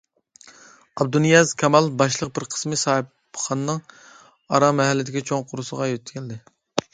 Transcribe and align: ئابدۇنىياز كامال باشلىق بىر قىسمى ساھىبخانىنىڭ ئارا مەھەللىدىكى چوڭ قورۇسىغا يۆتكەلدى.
ئابدۇنىياز 1.01 1.51
كامال 1.63 1.89
باشلىق 2.01 2.31
بىر 2.37 2.45
قىسمى 2.55 2.79
ساھىبخانىنىڭ 2.85 3.83
ئارا 4.31 4.71
مەھەللىدىكى 4.81 5.25
چوڭ 5.29 5.47
قورۇسىغا 5.53 5.91
يۆتكەلدى. 5.93 6.41